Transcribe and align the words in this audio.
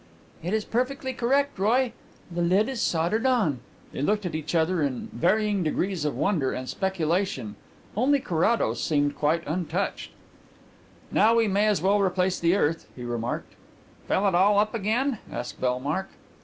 "It 0.41 0.55
is 0.55 0.65
perfectly 0.65 1.13
correct, 1.13 1.59
Roy. 1.59 1.93
The 2.31 2.41
lid 2.41 2.67
is 2.69 2.81
soldered 2.81 3.27
on." 3.27 3.59
They 3.91 4.01
looked 4.01 4.25
at 4.25 4.33
each 4.33 4.55
other 4.55 4.81
in 4.81 5.09
varying 5.13 5.61
degrees 5.61 6.05
of 6.05 6.17
wonder 6.17 6.53
and 6.53 6.67
speculation. 6.67 7.55
Only 7.95 8.19
Carrados 8.19 8.83
seemed 8.83 9.15
quite 9.15 9.45
untouched. 9.45 10.09
"Now 11.11 11.35
we 11.35 11.47
may 11.47 11.67
as 11.67 11.83
well 11.83 11.99
replace 12.01 12.39
the 12.39 12.55
earth," 12.55 12.87
he 12.95 13.03
remarked. 13.03 13.53
"Fill 14.07 14.27
it 14.27 14.33
all 14.33 14.57
up 14.57 14.73
again?" 14.73 15.19
asked 15.31 15.61
Bellmark. 15.61 16.09